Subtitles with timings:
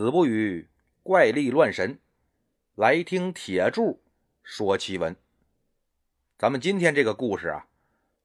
[0.00, 0.66] 子不语
[1.02, 1.98] 怪力乱神，
[2.74, 4.00] 来听铁柱
[4.42, 5.14] 说奇闻。
[6.38, 7.68] 咱们今天这个故事啊，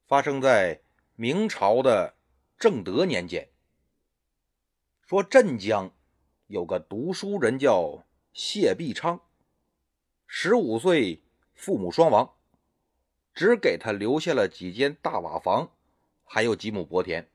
[0.07, 0.79] 发生在
[1.17, 2.15] 明朝的
[2.57, 3.49] 正德年间。
[5.01, 5.93] 说镇江
[6.47, 9.19] 有个读书人叫谢必昌，
[10.26, 11.23] 十五岁
[11.55, 12.35] 父母双亡，
[13.33, 15.73] 只给他留下了几间大瓦房，
[16.23, 17.30] 还有几亩薄田。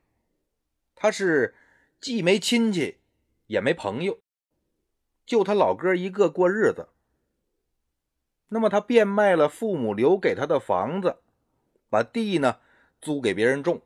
[0.95, 1.53] 他是
[1.99, 2.97] 既没亲戚。
[3.47, 4.17] 也没朋友，
[5.25, 6.89] 就他老哥一个过日子。
[8.49, 11.17] 那么他变卖了父母留给他的房子，
[11.89, 12.59] 把地呢
[13.01, 13.81] 租给别人种，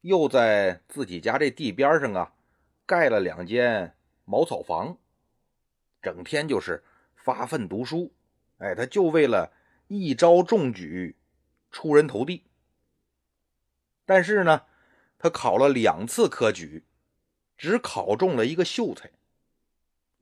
[0.00, 2.34] 又在自己家这地边上啊
[2.86, 3.94] 盖了两间
[4.24, 4.96] 茅草房，
[6.00, 6.82] 整天就是
[7.14, 8.12] 发奋读书。
[8.58, 9.52] 哎，他就为了
[9.88, 11.16] 一朝中举，
[11.70, 12.44] 出人头地。
[14.06, 14.62] 但是呢，
[15.18, 16.84] 他考了两次科举。
[17.56, 19.08] 只考中了一个秀才，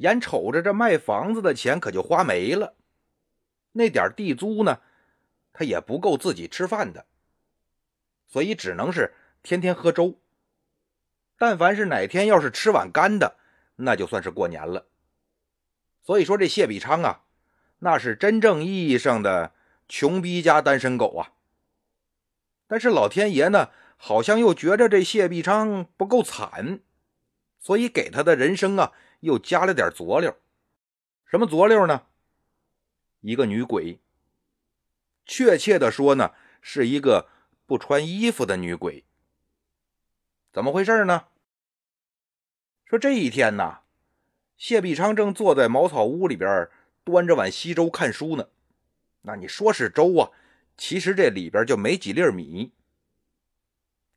[0.03, 2.75] 眼瞅着这卖房子的钱可就花没了，
[3.71, 4.81] 那点地租呢，
[5.53, 7.07] 他也不够自己吃饭的，
[8.27, 9.15] 所以只能是
[9.45, 10.19] 天天喝粥。
[11.39, 13.37] 但凡是哪天要是吃碗干的，
[13.77, 14.87] 那就算是过年了。
[16.03, 17.23] 所以说这谢必昌啊，
[17.79, 19.53] 那是真正意义上的
[19.89, 21.33] 穷逼家单身狗啊。
[22.67, 26.81] 但是老天爷呢，好像又觉着这谢必昌不够惨。
[27.63, 30.37] 所以给他的人生啊，又加了点佐料。
[31.25, 32.03] 什么佐料呢？
[33.21, 34.01] 一个女鬼。
[35.25, 37.29] 确切的说呢，是一个
[37.65, 39.05] 不穿衣服的女鬼。
[40.53, 41.29] 怎么回事呢？
[42.85, 43.79] 说这一天呢，
[44.57, 46.69] 谢必昌正坐在茅草屋里边，
[47.05, 48.49] 端着碗稀粥看书呢。
[49.23, 50.33] 那你说是粥啊，
[50.77, 52.73] 其实这里边就没几粒米。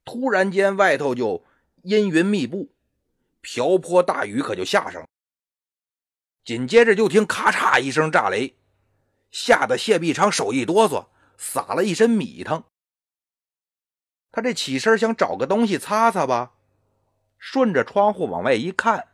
[0.03, 1.45] 突然间，外头就
[1.83, 2.71] 阴云密布。
[3.45, 5.07] 瓢泼大雨可就下上了，
[6.43, 8.55] 紧接着就听咔嚓一声炸雷，
[9.29, 12.65] 吓得谢必昌手一哆嗦，撒了一身米汤。
[14.31, 16.53] 他这起身想找个东西擦擦吧，
[17.37, 19.09] 顺着窗户往外一看，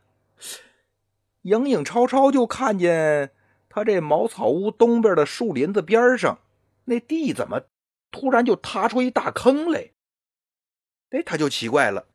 [1.42, 3.34] 影影绰绰就看见
[3.68, 6.38] 他这茅草屋东边的树林子边上，
[6.86, 7.64] 那地怎么
[8.10, 9.90] 突然就塌出一大坑来？
[11.10, 12.08] 哎，他就奇怪了。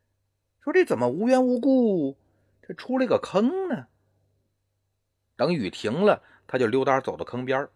[0.68, 2.18] 说这怎么无缘无故
[2.60, 3.86] 这出来个坑呢？
[5.34, 7.66] 等雨停了，他就溜达走到坑边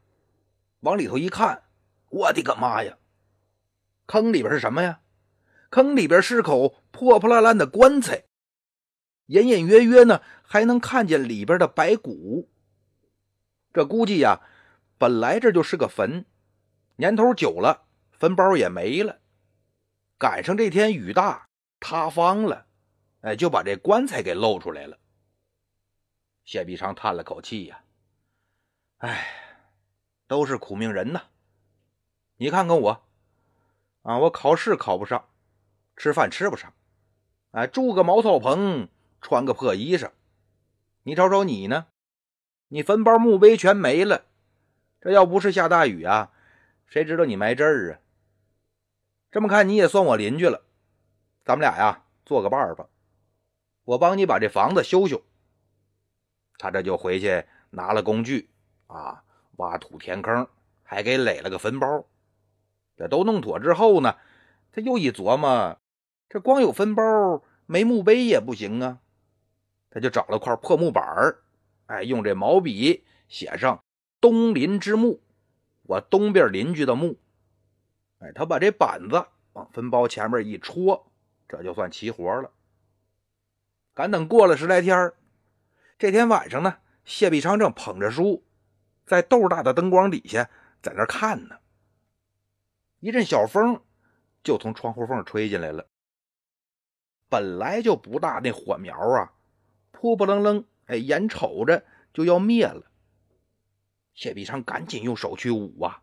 [0.80, 1.62] 往里头一看，
[2.10, 2.98] 我的个妈呀！
[4.04, 5.00] 坑里边是什么呀？
[5.70, 8.24] 坑里边是口破破烂烂的棺材，
[9.24, 12.50] 隐隐约约呢还能看见里边的白骨。
[13.72, 14.42] 这估计呀，
[14.98, 16.26] 本来这就是个坟，
[16.96, 19.20] 年头久了，坟包也没了，
[20.18, 21.48] 赶上这天雨大，
[21.80, 22.66] 塌方了。
[23.22, 24.98] 哎，就把这棺材给露出来了。
[26.44, 27.84] 谢必昌叹了口气呀
[28.98, 29.28] ：“哎，
[30.26, 31.22] 都是苦命人呐！
[32.36, 33.04] 你看看我，
[34.02, 35.28] 啊，我考试考不上，
[35.96, 36.74] 吃饭吃不上，
[37.52, 38.88] 哎，住个茅草棚，
[39.20, 40.10] 穿个破衣裳。
[41.04, 41.86] 你瞅瞅你呢，
[42.68, 44.24] 你坟包墓碑全没了。
[45.00, 46.32] 这要不是下大雨啊，
[46.86, 48.00] 谁知道你埋这儿啊？
[49.30, 50.64] 这么看你也算我邻居了，
[51.44, 52.88] 咱们俩呀，做个伴儿吧。”
[53.84, 55.22] 我帮你把这房子修修。
[56.58, 58.50] 他这就回去拿了工具
[58.86, 59.24] 啊，
[59.56, 60.48] 挖土填坑，
[60.82, 62.04] 还给垒了个坟包。
[62.96, 64.16] 这都弄妥之后呢，
[64.70, 65.78] 他又一琢磨，
[66.28, 69.00] 这光有坟包没墓碑也不行啊。
[69.90, 71.04] 他就找了块破木板
[71.86, 73.82] 哎，用这毛笔写上
[74.20, 75.20] “东邻之墓”，
[75.82, 77.18] 我东边邻居的墓。
[78.18, 81.10] 哎，他把这板子往坟包前面一戳，
[81.48, 82.50] 这就算齐活了。
[83.94, 85.12] 赶等过了十来天
[85.98, 88.42] 这天晚上呢，谢必昌正捧着书，
[89.04, 90.48] 在豆大的灯光底下
[90.80, 91.56] 在那看呢。
[93.00, 93.82] 一阵小风
[94.42, 95.86] 就从窗户缝吹进来了。
[97.28, 99.32] 本来就不大那火苗啊，
[99.90, 102.90] 扑扑棱棱，哎，眼瞅着就要灭了。
[104.14, 106.02] 谢必昌赶紧用手去捂啊。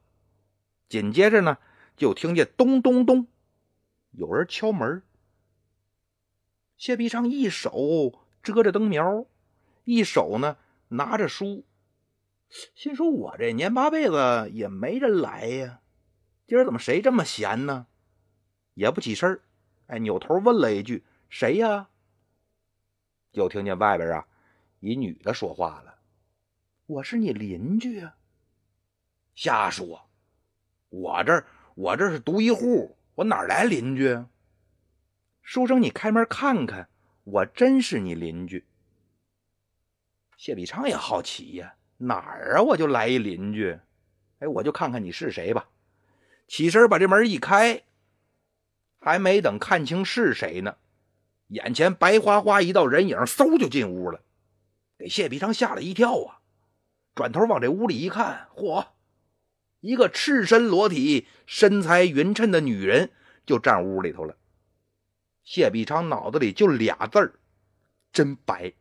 [0.87, 1.57] 紧接着呢，
[1.97, 3.27] 就听见咚咚咚，
[4.11, 5.03] 有人敲门。
[6.79, 9.25] 谢必昌一手遮着灯苗，
[9.83, 10.55] 一手呢
[10.87, 11.65] 拿着书，
[12.73, 15.81] 心说：“我这年八辈子也没人来呀，
[16.47, 17.87] 今儿怎么谁这么闲呢？”
[18.75, 19.41] 也不起身
[19.87, 21.89] 哎，扭头问了一句：“谁呀？”
[23.33, 24.25] 就听见外边啊，
[24.79, 25.99] 一女的说话了
[26.87, 28.15] ：“我是你邻居啊。”
[29.35, 30.09] 瞎说！
[30.87, 31.43] 我这
[31.75, 34.17] 我这是独一户，我哪来邻居？
[35.51, 36.89] 书生，你开门看看，
[37.23, 38.67] 我真是你邻居。
[40.37, 42.61] 谢必昌也好奇呀，哪儿啊？
[42.61, 43.79] 我就来一邻居，
[44.37, 45.69] 哎，我就看看你是谁吧。
[46.47, 47.81] 起身把这门一开，
[48.99, 50.77] 还没等看清是谁呢，
[51.47, 54.21] 眼前白花花一道人影，嗖就进屋了，
[54.99, 56.41] 给谢必昌吓了一跳啊！
[57.15, 58.89] 转头往这屋里一看，嚯，
[59.79, 63.09] 一个赤身裸体、身材匀称的女人
[63.47, 64.35] 就站屋里头了。
[65.49, 67.39] 谢必昌脑子里就俩字儿：
[68.13, 68.71] 真白。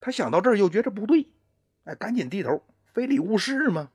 [0.00, 1.30] 他想到这儿，又觉着不对，
[1.84, 2.62] 哎，赶紧低头，
[2.92, 3.90] 非礼勿视嘛。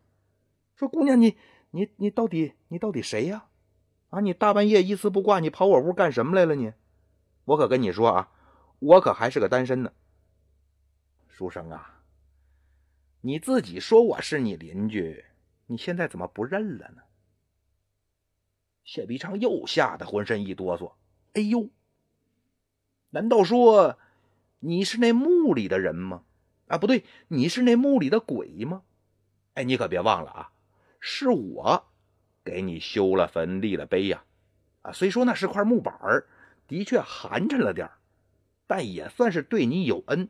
[0.76, 1.38] 说：“姑娘，你
[1.70, 3.46] 你你到底你到底谁呀？
[4.10, 6.56] 啊，你大半夜一丝不挂，你跑我屋干什么来了？
[6.56, 6.74] 你，
[7.46, 8.32] 我可跟你说啊，
[8.80, 9.94] 我可还是个单身呢。
[11.28, 12.02] 书生啊，
[13.22, 15.26] 你自己说我是你邻居，
[15.68, 17.04] 你现在怎么不认了呢？”
[18.84, 20.94] 谢必昌又吓得浑身一哆嗦。
[21.34, 21.70] 哎呦，
[23.12, 23.98] 难道说？
[24.64, 26.24] 你是那墓里的人吗？
[26.68, 28.84] 啊，不对，你是那墓里的鬼吗？
[29.56, 30.52] 哎，你可别忘了啊，
[31.00, 31.88] 是我
[32.44, 34.24] 给你修了坟、立了碑呀！
[34.84, 35.94] 啊，虽说那是块木板
[36.68, 37.90] 的确寒碜了点
[38.68, 40.30] 但也算是对你有恩。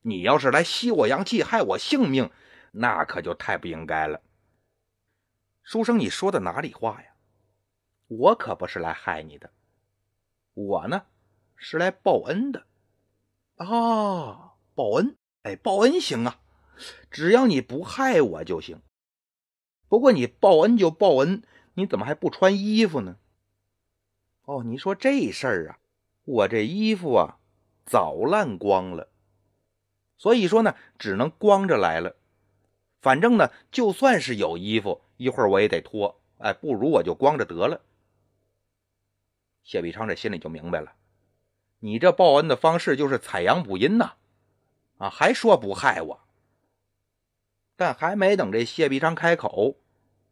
[0.00, 2.30] 你要是来吸我阳气、害我性命，
[2.72, 4.22] 那可就太不应该了。
[5.62, 7.13] 书生，你说的哪里话呀？
[8.06, 9.50] 我可不是来害你的，
[10.52, 11.06] 我呢
[11.56, 12.66] 是来报恩的。
[13.56, 15.16] 啊，报恩！
[15.42, 16.40] 哎，报恩行啊，
[17.10, 18.80] 只要你不害我就行。
[19.88, 21.42] 不过你报恩就报恩，
[21.74, 23.16] 你怎么还不穿衣服呢？
[24.44, 25.78] 哦，你说这事儿啊，
[26.24, 27.38] 我这衣服啊
[27.86, 29.08] 早烂光了，
[30.16, 32.16] 所以说呢，只能光着来了。
[33.00, 36.20] 反正呢，就算是有衣服，一会儿我也得脱。
[36.38, 37.80] 哎，不如我就光着得了。
[39.64, 40.92] 谢必昌这心里就明白了。
[41.80, 44.12] 你这报恩的方式就是采阳补阴呐，
[44.98, 46.20] 啊，还说不害我。
[47.76, 49.76] 但还没等这谢必昌开口，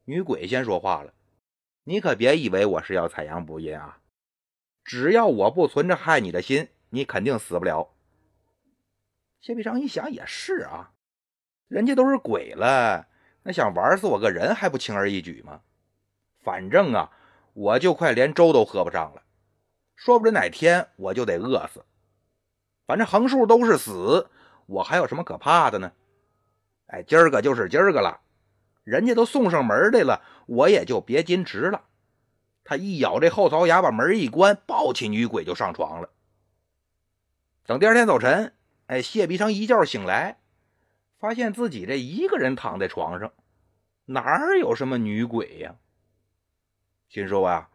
[0.05, 1.13] 女鬼先说话了
[1.85, 3.99] ：“你可别以为我是要采阳补阴啊！
[4.85, 7.93] 只要我不存着害你的心，你肯定死不了。”
[9.41, 10.93] 谢必昌一想也是啊，
[11.67, 13.09] 人家都是鬼了，
[13.43, 15.63] 那想玩死我个人还不轻而易举吗？
[16.45, 17.11] 反正啊，
[17.55, 19.22] 我就快连粥都喝不上了。
[20.05, 21.85] 说不准哪天我就得饿死，
[22.89, 24.29] 反正横竖都是死，
[24.67, 25.93] 我还有什么可怕的呢？
[26.87, 28.21] 哎，今儿个就是今儿个了，
[28.83, 31.85] 人家都送上门来了，我也就别矜持了。
[32.65, 36.11] 他一咬这后槽牙，把门一关，抱起女鬼就上床了。
[37.65, 38.57] 等第二天早晨，
[38.87, 40.41] 哎，谢必昌一觉醒来，
[41.21, 43.33] 发现自己这一个人躺在床上，
[44.07, 45.77] 哪有什么女鬼呀？
[47.09, 47.69] 心说啊。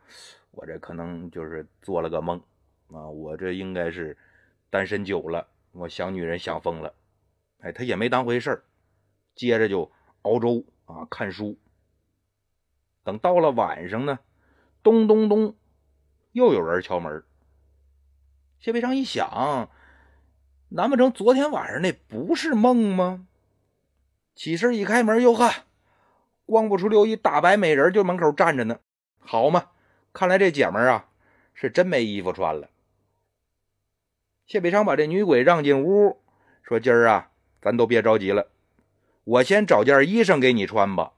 [0.58, 2.42] 我这可能就是做了个梦
[2.92, 3.08] 啊！
[3.08, 4.18] 我这应该是
[4.72, 6.96] 单身久了，我想女人想疯了。
[7.60, 8.64] 哎，他也没当回事儿，
[9.36, 9.92] 接着就
[10.24, 11.60] 熬粥啊，看书。
[13.04, 14.18] 等到了晚上呢，
[14.82, 15.56] 咚咚咚，
[16.32, 17.24] 又有人敲门。
[18.58, 19.70] 谢培昌一想，
[20.70, 23.28] 难不成昨天晚上那不是梦吗？
[24.34, 25.52] 起身一开门，哟呵，
[26.48, 28.80] 光不出溜一大白美人就门口站着呢，
[29.20, 29.70] 好嘛！
[30.18, 31.10] 看来这姐们儿啊，
[31.54, 32.72] 是真没衣服穿了。
[34.48, 36.20] 谢北昌把这女鬼让进屋，
[36.64, 37.30] 说：“今儿啊，
[37.62, 38.48] 咱都别着急了，
[39.26, 41.14] 我先找件衣裳给你穿吧，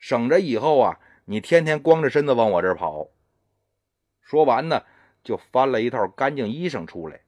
[0.00, 3.10] 省着以后啊，你天天光着身子往我这儿跑。”
[4.20, 4.82] 说完呢，
[5.22, 7.20] 就翻了一套干净衣裳出来，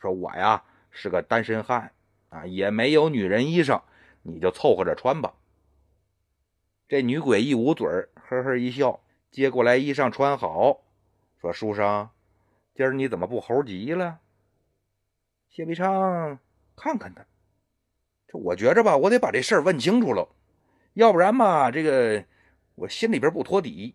[0.00, 1.92] 说：“我呀是个单身汉
[2.30, 3.82] 啊，也没有女人衣裳，
[4.22, 5.34] 你就凑合着穿吧。”
[6.88, 8.98] 这女鬼一捂嘴呵呵一笑。
[9.36, 10.80] 接过来衣裳穿好，
[11.42, 12.08] 说：“书生，
[12.74, 14.18] 今儿你怎么不猴急了？”
[15.52, 16.38] 谢必昌
[16.74, 17.26] 看看他，
[18.26, 20.26] 这我觉着吧，我得把这事儿问清楚了，
[20.94, 22.24] 要不然嘛，这个
[22.76, 23.94] 我心里边不托底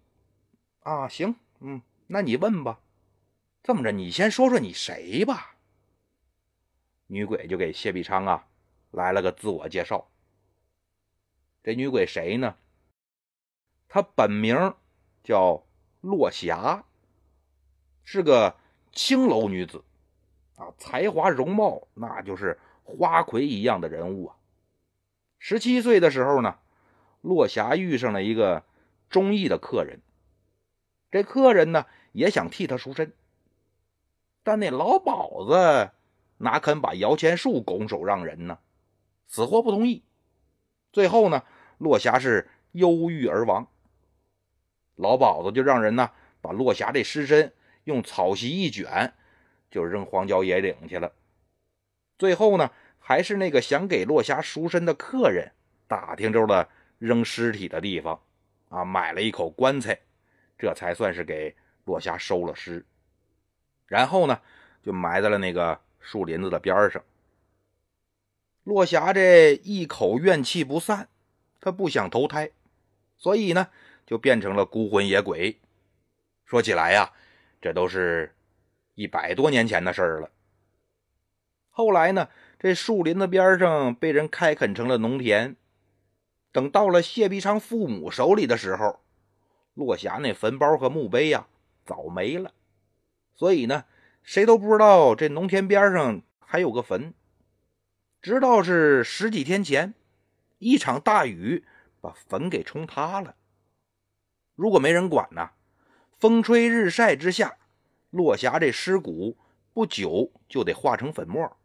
[0.81, 1.07] 啊。
[1.07, 2.79] 行，嗯，那你问吧。
[3.63, 5.55] 这么着，你先说说你谁吧。
[7.07, 8.47] 女鬼就给谢必昌啊
[8.91, 10.07] 来了个自我介绍。
[11.63, 12.55] 这女鬼谁呢？
[13.87, 14.75] 她本名。
[15.23, 15.63] 叫
[16.01, 16.83] 落霞，
[18.03, 18.55] 是个
[18.91, 19.83] 青楼女子，
[20.55, 24.35] 啊，才华容貌那就是花魁一样的人物啊。
[25.37, 26.59] 十七岁的时候呢，
[27.21, 28.63] 落霞遇上了一个
[29.09, 30.01] 中意的客人，
[31.11, 33.13] 这客人呢也想替她赎身，
[34.43, 35.91] 但那老鸨子
[36.37, 38.59] 哪肯把摇钱树拱手让人呢？
[39.27, 40.03] 死活不同意。
[40.91, 41.43] 最后呢，
[41.77, 43.67] 落霞是忧郁而亡。
[45.01, 47.51] 老鸨子就让人呢把落霞这尸身
[47.85, 49.13] 用草席一卷，
[49.71, 51.11] 就扔荒郊野岭去了。
[52.17, 55.51] 最后呢，还是那个想给落霞赎身的客人
[55.87, 58.21] 打听着了扔尸体的地方，
[58.69, 59.99] 啊，买了一口棺材，
[60.57, 61.55] 这才算是给
[61.85, 62.85] 落霞收了尸。
[63.87, 64.39] 然后呢，
[64.83, 67.03] 就埋在了那个树林子的边上。
[68.63, 71.09] 落霞这一口怨气不散，
[71.59, 72.51] 他不想投胎，
[73.17, 73.69] 所以呢，
[74.11, 75.57] 就变成了孤魂野鬼。
[76.43, 77.13] 说起来呀，
[77.61, 78.35] 这都是
[78.93, 80.29] 一百多年前的事儿了。
[81.69, 82.27] 后来呢，
[82.59, 85.55] 这树林子边上被人开垦成了农田。
[86.51, 88.99] 等到了谢必昌父母手里的时候，
[89.75, 91.47] 落霞那坟包和墓碑呀
[91.85, 92.51] 早没了，
[93.33, 93.85] 所以呢，
[94.23, 97.13] 谁都不知道这农田边上还有个坟。
[98.21, 99.93] 直到是十几天前，
[100.57, 101.63] 一场大雨
[102.01, 103.35] 把坟给冲塌了。
[104.61, 105.49] 如果没人管呢，
[106.19, 107.57] 风吹日晒之下，
[108.11, 109.35] 落霞这尸骨
[109.73, 111.57] 不久就得化成粉末。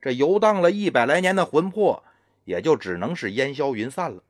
[0.00, 2.04] 这游荡了一百来年的魂魄，
[2.44, 4.22] 也就只能是烟消云散了。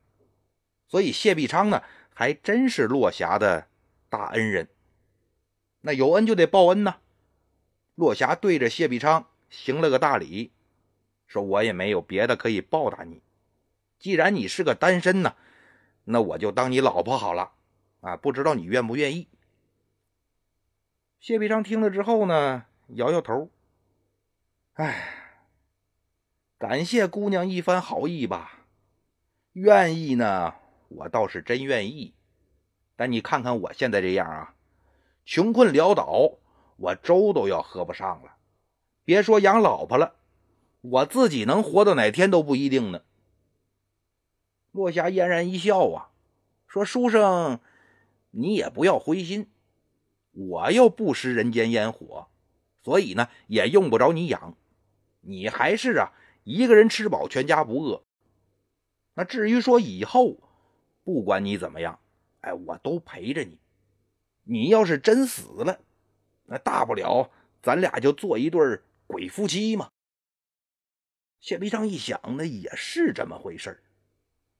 [0.87, 3.67] 所以谢必昌呢，还真是落霞的
[4.09, 4.67] 大恩人。
[5.81, 6.95] 那有恩就得报恩呐。
[7.93, 10.51] 落霞对着谢必昌行了个大礼。
[11.27, 13.21] 说我也没有别的可以报答你，
[13.99, 15.35] 既然你是个单身呢，
[16.05, 17.51] 那我就当你老婆好了，
[18.01, 19.27] 啊，不知道你愿不愿意？
[21.19, 23.49] 谢必昌听了之后呢，摇摇头，
[24.73, 25.35] 哎，
[26.57, 28.65] 感谢姑娘一番好意吧，
[29.51, 30.55] 愿意呢，
[30.87, 32.13] 我倒是真愿意，
[32.95, 34.55] 但你看看我现在这样啊，
[35.25, 36.37] 穷困潦倒，
[36.77, 38.37] 我粥都要喝不上了，
[39.03, 40.15] 别说养老婆了。
[40.81, 43.01] 我自己能活到哪天都不一定呢。
[44.71, 46.11] 落霞嫣然一笑啊，
[46.67, 47.59] 说：“书生，
[48.31, 49.49] 你也不要灰心，
[50.31, 52.29] 我又不食人间烟火，
[52.83, 54.55] 所以呢也用不着你养，
[55.21, 58.03] 你还是啊一个人吃饱全家不饿。
[59.15, 60.39] 那至于说以后，
[61.03, 61.99] 不管你怎么样，
[62.41, 63.59] 哎，我都陪着你。
[64.43, 65.79] 你要是真死了，
[66.45, 67.29] 那大不了
[67.61, 69.89] 咱俩就做一对鬼夫妻嘛。”
[71.39, 73.81] 谢必昌一想，那也是这么回事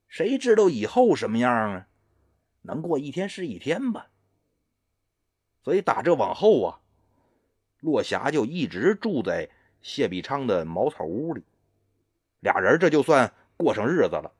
[0.08, 1.88] 谁知道以后什么样啊？
[2.62, 4.08] 能过一天是一天吧。
[5.62, 6.80] 所以打这往后啊，
[7.80, 9.48] 落霞就一直住在
[9.82, 11.42] 谢必昌的茅草屋里，
[12.40, 14.32] 俩人这就算过上日子了。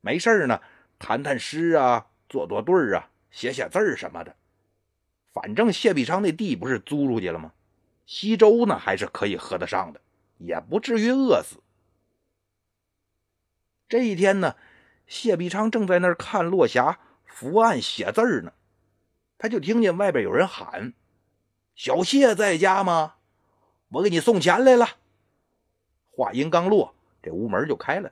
[0.00, 0.60] 没事呢，
[0.98, 4.36] 谈谈诗啊，做做对啊，写写字什么的。
[5.32, 7.52] 反正谢必昌那地不是租出去了吗？
[8.06, 10.00] 稀粥呢还是可以喝得上的，
[10.38, 11.62] 也不至于饿死。
[13.88, 14.56] 这一天呢，
[15.06, 16.98] 谢必昌正在那儿看落霞
[17.38, 18.52] 伏案写字儿呢，
[19.38, 20.92] 他就听见外边有人喊
[21.76, 23.14] ：“小谢在家吗？
[23.90, 24.88] 我给你送钱来了。”
[26.10, 28.10] 话音刚落，这屋门就开了。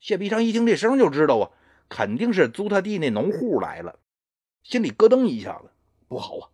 [0.00, 1.50] 谢必昌一听这声就知道啊，
[1.88, 3.98] 肯定是租他弟那农户来了，
[4.62, 5.70] 心里咯噔一下子，
[6.08, 6.50] 不好啊！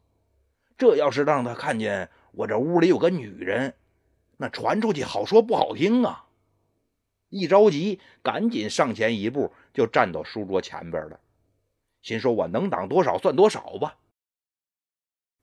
[0.79, 3.75] 这要是让他看见我这屋里有个女人，
[4.37, 6.27] 那传出去好说不好听啊！
[7.29, 11.19] 一着急，赶紧上前一步，就站到书桌前边了，
[12.05, 13.99] 心说：“我能挡多少算多少吧。”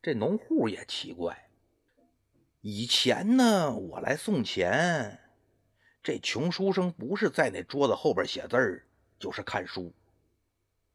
[0.02, 1.50] 这农户也奇怪，
[2.62, 5.20] 以前呢，我来送钱，
[6.04, 8.86] 这穷书生不是在那桌子后边写字儿，
[9.18, 9.92] 就是看书，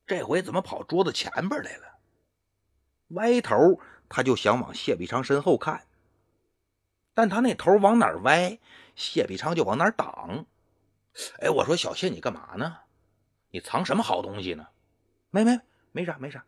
[0.06, 1.98] 这回怎么跑桌子前边来了？
[3.08, 5.84] 歪头，他就想往谢必昌身后看，
[7.12, 8.60] 但他那头往哪歪，
[8.94, 10.46] 谢必昌就往哪挡。
[11.40, 12.78] 哎，我说小谢，你干嘛呢？
[13.50, 14.68] 你藏什么好东西呢？
[15.36, 15.60] 没没
[15.92, 16.46] 没啥没啥。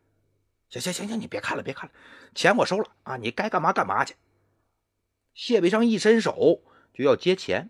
[0.71, 1.95] 行行行行，你别看了别看了，
[2.35, 4.15] 钱我收了啊，你该干嘛干嘛去。
[5.35, 6.63] 谢必昌一伸手
[6.95, 7.69] 就要接钱，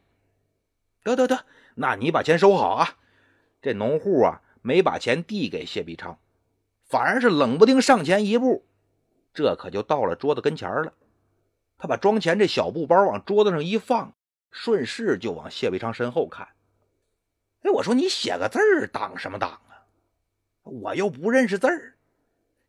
[1.02, 1.44] 得得得，
[1.74, 2.98] 那你把钱收好啊。
[3.60, 6.20] 这农户啊，没把钱递给谢必昌，
[6.86, 8.64] 反而是冷不丁上前一步，
[9.34, 10.94] 这可就到了桌子跟前了。
[11.78, 14.14] 他把装钱这小布包往桌子上一放，
[14.52, 16.48] 顺势就往谢必昌身后看。
[17.62, 19.60] 哎，我说你写个字儿挡什么挡？
[20.68, 21.94] 我又不认识字儿，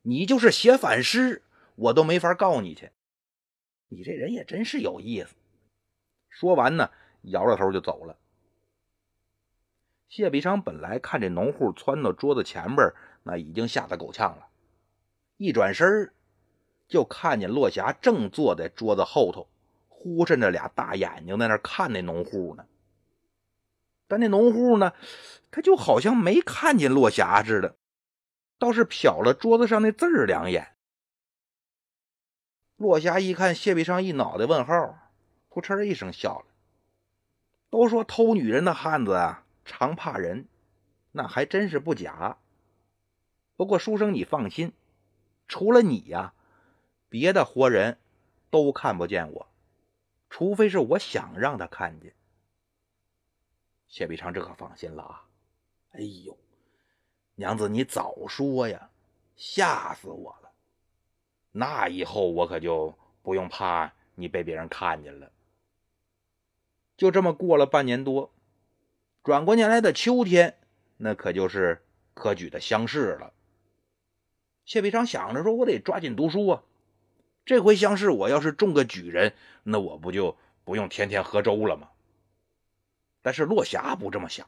[0.02, 1.44] 你就是写反诗，
[1.76, 2.92] 我都没法告你去。
[3.90, 5.36] 你这人也真是有意思。
[6.30, 6.92] 说完呢，
[7.24, 8.18] 摇着头就走了。
[10.08, 14.48] 谢必昌本来看这农户窜到桌子前边，那已经吓得够呛了。
[15.38, 16.14] 一转身
[16.88, 19.48] 就看见落霞正坐在桌子后头，
[19.88, 22.66] 呼哧着俩大眼睛在那看那农户呢。
[24.08, 24.94] 但那农户呢，
[25.52, 27.76] 他就好像没看见落霞似的，
[28.60, 30.76] 倒是瞟了桌子上那字儿两眼。
[32.76, 35.00] 落霞一看谢必昌一脑袋问号，
[35.48, 36.46] 扑哧一声笑了。
[37.70, 40.48] 都说偷女人的汉子啊，常怕人，
[41.12, 42.38] 那还真是不假。
[43.56, 44.74] 不过书生你放心，
[45.48, 46.34] 除了你呀，
[47.10, 47.98] 别的活人
[48.50, 49.48] 都看不见我，
[50.30, 52.14] 除非是我想让他看见。
[53.88, 55.26] 谢必昌这可放心了啊！
[55.92, 56.38] 哎呦，
[57.40, 58.90] 娘子你早说呀，
[59.38, 60.52] 吓死我了！
[61.54, 62.94] 那以后我可就
[63.24, 65.32] 不用怕你被别人看见了。
[66.98, 68.34] 就这么过了半年多，
[69.24, 70.58] 转过年来的秋天，
[70.98, 71.82] 那可就是
[72.14, 73.32] 科举的乡试了。
[74.66, 76.64] 谢必昌想着说：“我得抓紧读书啊！
[77.46, 81.88] 这回乡试，我要是中个举人，那我不就不用天天喝粥了吗？”
[83.24, 84.46] 但是落霞不这么想。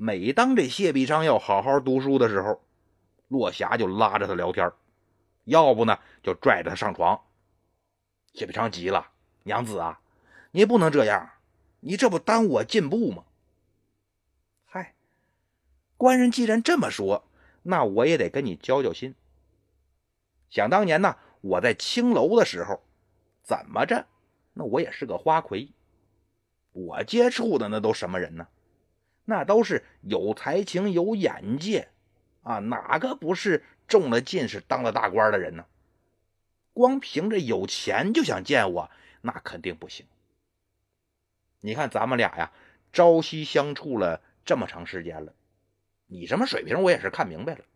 [0.00, 2.62] 每当这谢必昌要好好读书的时候，
[3.26, 4.70] 落霞就拉着他聊天，
[5.42, 7.20] 要不呢就拽着他上床。
[8.32, 9.10] 谢必昌急了
[9.42, 10.00] ：“娘子啊！”
[10.52, 11.32] 你不能这样，
[11.80, 13.24] 你这不耽误我进步吗？
[14.66, 14.94] 嗨，
[15.96, 17.24] 官人既然这么说，
[17.64, 19.16] 那我也得跟你交交心。
[20.48, 22.80] 想当年呢，我在青楼的时候，
[23.42, 24.06] 怎么着，
[24.52, 25.72] 那我也是个花魁。
[26.70, 28.46] 我接触的那都什么人呢？
[29.30, 31.88] 那都是有才情、有眼界
[32.42, 35.66] 啊，哪个不是中了进士、当了大官的人呢？
[36.72, 40.06] 光凭着有钱就想见我，那肯定不行。
[41.60, 42.52] 你看咱们俩呀，
[42.90, 45.34] 朝夕相处了这么长时间了，
[46.06, 47.66] 你什么水平我也是看明白了。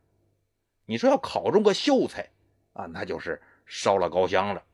[0.87, 2.30] 你说要考中个秀才
[2.73, 4.64] 啊，那就是烧了高香了。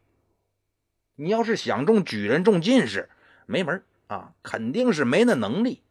[1.17, 3.11] 你要是想中举人、中进士，
[3.47, 5.83] 没门啊，肯定是没那能力。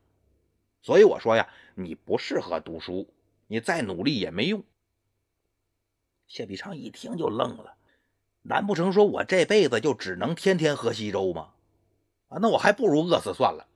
[0.82, 3.14] 所以我说呀，你不适合读书，
[3.48, 4.64] 你再努力也没用。
[6.28, 7.78] 谢必昌一听就愣了，
[8.42, 11.54] 难不成说我这辈子就只能天天喝稀粥吗？
[12.30, 13.68] 啊，那我还不如饿死算了。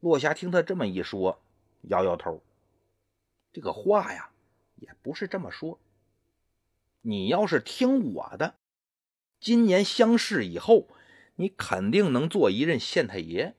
[0.00, 1.40] 落霞听他这么一说，
[1.82, 2.42] 摇摇头。
[3.52, 4.30] 这个话呀，
[4.76, 5.78] 也不是这么说。
[7.02, 8.56] 你要是听我的，
[9.40, 10.88] 今年乡试以后，
[11.36, 13.54] 你肯定能做一任县太爷。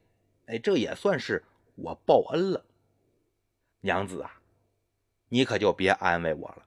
[0.46, 1.46] 哎，这也算是
[1.78, 2.66] 我报恩了。
[3.82, 4.42] 娘子啊，
[5.30, 6.66] 你可就别安慰我了。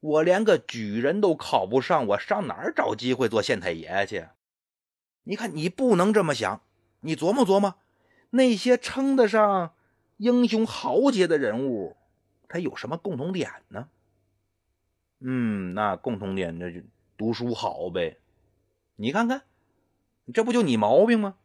[0.00, 4.26] 我连个举人都考不上，我上哪儿找机会做县太爷去？
[5.24, 6.62] 你看，你不能这么想。
[7.00, 7.76] 你琢磨琢磨，
[8.30, 9.74] 那些称得上
[10.16, 11.96] 英雄豪杰的人物，
[12.48, 13.88] 他有什么共同点呢？
[15.18, 16.80] 嗯，那共同点那就
[17.16, 18.18] 读书好呗。
[18.96, 19.42] 你看看，
[20.32, 21.36] 这不就你毛病吗？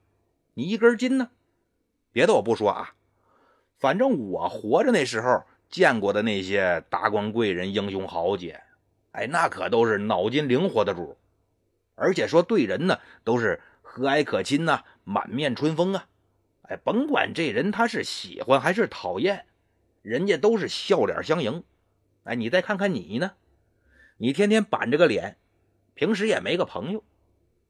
[0.54, 1.32] 你一根筋呢。
[2.18, 2.96] 别的我不说啊，
[3.78, 8.60] 反正我活着那时候见过的那些达官贵人、英雄豪杰，
[9.12, 11.16] 哎，那可都是脑筋灵活的主。
[11.94, 16.08] 而且说对人呢，都是和蔼可亲呐，满面春风啊！
[16.64, 19.46] 哎，甭管这人他是喜欢还是讨厌，
[20.02, 21.64] 人家都是笑脸相迎。
[22.24, 23.34] 哎，你再看看你呢，
[24.18, 25.38] 你天天板着个脸，
[25.94, 27.04] 平时也没个朋友，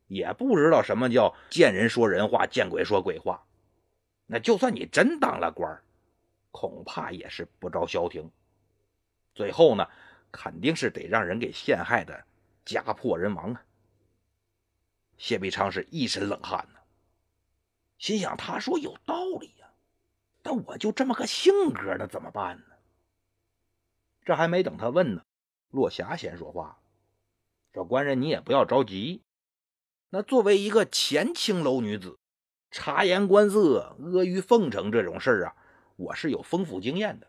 [0.07, 3.43] 也不知道什么叫见人说人话，见鬼说鬼话。
[4.27, 5.81] 那就算你真当了官
[6.51, 8.29] 恐怕也是不着消停，
[9.33, 9.89] 最后呢，
[10.31, 12.25] 肯定是得让人给陷害的
[12.65, 13.63] 家破人亡啊！
[15.17, 16.79] 谢必昌是一身冷汗呢，
[17.97, 19.67] 心想：“他说有道理呀，
[20.41, 22.75] 但我就这么个性格，那怎么办呢？”
[24.25, 25.23] 这还没等他问呢，
[25.69, 26.79] 落霞先说话
[27.73, 29.21] ：“说官人，你也不要着急。
[30.09, 32.19] 那作为一个前青楼女子，
[32.71, 35.55] 察言观色、阿谀奉承这种事儿啊，
[35.95, 37.27] 我是有丰富经验的。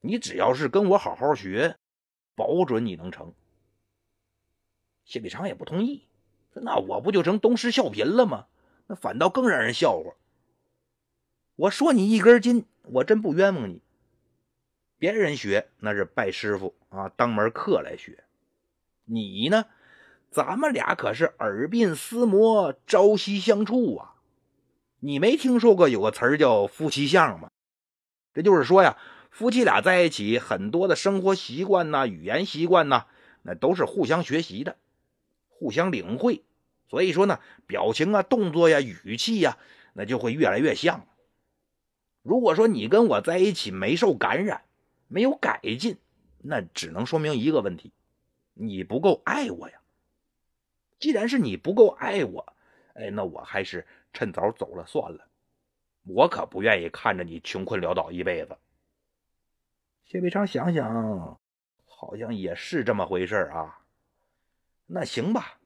[0.00, 1.76] 你只要是跟我好好学，
[2.34, 3.34] 保准你能成。”
[5.04, 6.06] 谢必昌也不同意。
[6.54, 8.46] 那我不就成东施效颦了吗？
[8.86, 10.14] 那反倒更让人笑话。
[11.56, 13.82] 我说你一根筋，我真不冤枉你。
[14.98, 18.24] 别人学那是拜师傅啊，当门课来学。
[19.04, 19.66] 你呢？
[20.30, 24.14] 咱们俩可是耳鬓厮磨，朝夕相处啊。
[25.00, 27.50] 你没听说过有个词儿叫夫妻相吗？
[28.34, 28.98] 这就是说呀，
[29.30, 33.06] 夫妻俩在一起，很多的生活习惯呐、语言习惯呐，
[33.42, 34.76] 那都是互相学习的，
[35.48, 36.44] 互相领会。
[36.88, 39.56] 所以说呢，表情啊、动作呀、语气呀，
[39.94, 41.06] 那就会越来越像。
[42.22, 44.62] 如果说你跟我在一起没受感染，
[45.08, 45.96] 没有改进，
[46.42, 47.92] 那只能说明一个问题：
[48.52, 49.77] 你不够爱我呀。
[50.98, 52.54] 既然是你不够爱我，
[52.94, 55.26] 哎，那我还是趁早走了算了。
[56.04, 58.56] 我可不愿意看着你穷困潦倒一辈子。
[60.04, 61.38] 谢必昌想想，
[61.86, 63.80] 好像也是这么回事啊。
[64.86, 65.58] 那行吧。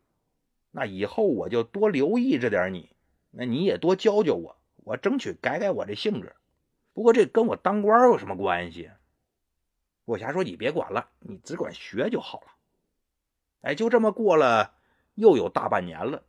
[0.70, 2.90] 那以后我就多留意着点你，
[3.30, 6.32] 那你也多教教我，我争取改改我这性格。
[6.92, 8.90] 不过这跟我当官有什么关系？
[10.04, 12.46] 落霞说：“你别管了，你只管学就好了。”
[13.62, 14.74] 哎，就这么过了
[15.14, 16.24] 又有大半年了。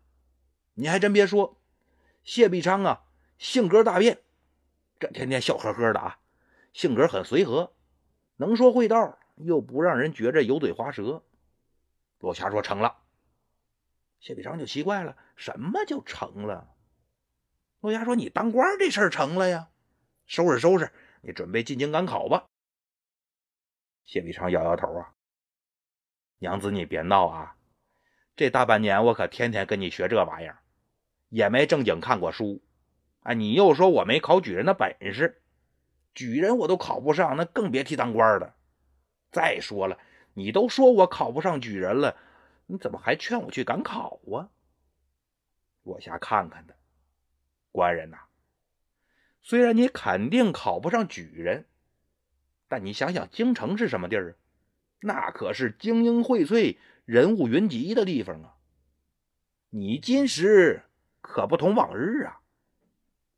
[0.74, 1.60] 你还真别说，
[2.24, 3.04] 谢必昌啊，
[3.38, 4.19] 性格大变，
[5.00, 6.19] 这天天笑呵呵的啊，
[6.74, 7.74] 性格很随和，
[8.38, 11.24] 能说会道，又不让人觉着油嘴滑舌。
[12.19, 12.98] 落霞说：“成了。”
[14.19, 16.74] 谢必昌就奇怪了：“什么就成了？”
[17.82, 19.69] 落霞说：“你当官这事儿成了呀。”
[20.26, 20.89] 收拾收拾，
[21.22, 22.46] 你准备进京赶考吧。
[24.06, 25.13] 谢必昌摇摇头啊，
[26.39, 27.58] 娘子你别闹啊！
[28.36, 30.60] 这大半年我可天天跟你学这玩意儿，
[31.30, 32.62] 也没正经看过书。
[33.22, 35.41] 啊，你又说我没考举人的本事，
[36.13, 38.56] 举人我都考不上，那更别提当官了。
[39.32, 39.98] 再说了，
[40.34, 42.17] 你都说我考不上举人了，
[42.65, 44.50] 你怎么还劝我去赶考啊？
[45.84, 46.74] 我瞎看看他，
[47.72, 48.17] 官人呐。
[49.41, 51.65] 虽然你肯定考不上举人，
[52.67, 54.36] 但你想想，京城是什么地儿啊？
[55.02, 58.56] 那可是精英荟萃、人物云集的地方啊！
[59.70, 60.84] 你今时
[61.20, 62.39] 可不同往日啊！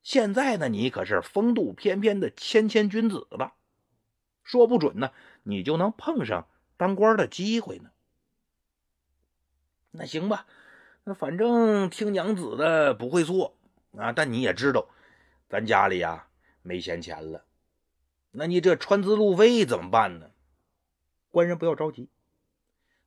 [0.03, 3.55] 现在呢，你可是风度翩翩的谦谦君子了，
[4.43, 6.47] 说不准呢，你就能碰上
[6.77, 7.89] 当官的机会呢。
[9.89, 10.45] 那行吧，
[11.03, 13.55] 那反正听娘子的不会错
[13.97, 14.87] 啊，但你也知道。
[15.49, 16.27] 咱家里呀
[16.61, 17.45] 没闲钱了，
[18.31, 20.29] 那你这穿资路费怎么办呢？
[21.31, 22.09] 官人不要着急，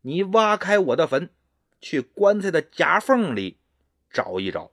[0.02, 1.30] 你挖开我的坟，
[1.80, 3.58] 去棺材的夹缝里
[4.10, 4.70] 找一找。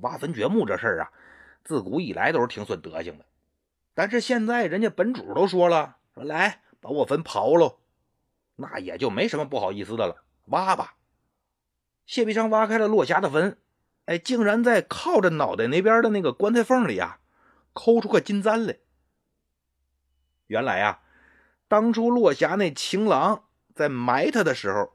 [0.00, 1.12] 挖坟掘墓这事儿啊，
[1.62, 3.24] 自古以来都是挺损德行的，
[3.94, 7.78] 但是现在人家本主都说了，说来把我坟刨喽，
[8.56, 10.96] 那也就没什么不好意思的了，挖吧。
[12.06, 13.58] 谢必昌挖开了落霞的坟。
[14.06, 17.20] 哎，竟然在靠着脑袋那边的那个棺材缝里啊，
[17.72, 18.76] 抠出个金簪来。
[20.46, 21.00] 原来啊，
[21.74, 24.92] 当初落霞那情郎在埋他的时候，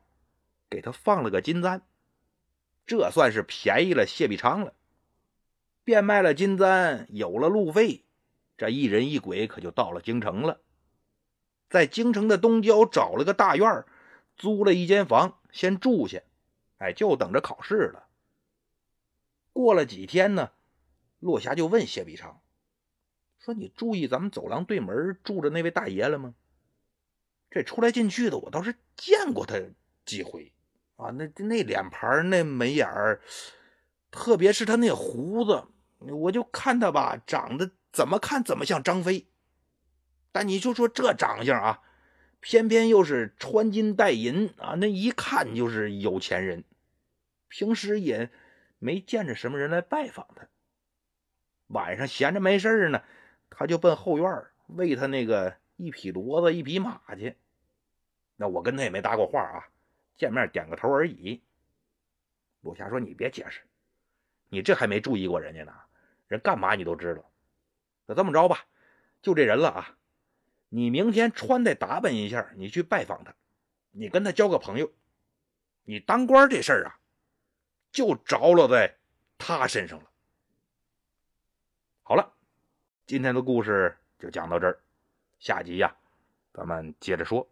[0.70, 1.82] 给他放了个金簪，
[2.88, 4.74] 这算是便宜了谢必昌了。
[5.84, 8.06] 变卖了金簪，有了路费，
[8.58, 10.62] 这一人一鬼可就到了京城了。
[11.70, 13.84] 在京城的东郊找了个大院
[14.38, 16.22] 租了一间房，先住下。
[16.78, 18.08] 哎，就等着考试了。
[19.52, 20.52] 过了几天呢，
[21.20, 22.40] 落霞就问谢必昌
[23.38, 26.36] 说：“你注意咱们走廊对门住着那位大爷了吗？
[27.50, 29.60] 这出来进去的，我倒是见过他
[30.06, 30.52] 几回
[30.96, 31.10] 啊。
[31.12, 33.22] 那那脸盘那眉眼儿，
[34.12, 35.64] 特别是他那胡子，
[36.00, 39.28] 我就看他吧，长得怎么看怎么像张飞。
[40.32, 41.82] 但你就说这长相啊，
[42.40, 46.64] 偏偏又是穿金戴银啊，那一看就是有钱人。
[47.48, 48.30] 平时也……”
[48.82, 50.48] 没见着什么人来拜访他。
[51.68, 53.04] 晚上闲着没事呢，
[53.50, 57.38] 他就奔后院喂他那个一匹骡子、一匹马去。
[58.36, 59.70] 那我跟他也没搭过话啊，
[60.18, 61.42] 见面点个头而已。
[62.62, 63.62] 陆霞说：“你别解释，
[64.50, 65.74] 你这还没注意过人家呢，
[66.28, 67.32] 人干嘛你都知道。
[68.06, 68.66] 那这么着吧，
[69.22, 69.98] 就这人了啊。
[70.68, 73.34] 你明天穿戴打扮一下，你去拜访他，
[73.92, 74.92] 你跟他交个朋友。
[75.86, 77.00] 你当官这事儿啊。”
[77.92, 79.00] 就着落在
[79.40, 80.12] 他身上了。
[82.04, 82.36] 好了，
[83.08, 84.80] 今天的故事就讲到这儿，
[85.40, 85.96] 下集呀，
[86.54, 87.48] 咱们接着说。